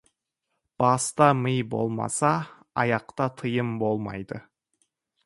Баста 0.83 1.27
ми 1.41 1.53
болмаса, 1.73 2.33
аяқта 2.85 3.27
тыйым 3.43 3.69
болмайды. 3.85 4.41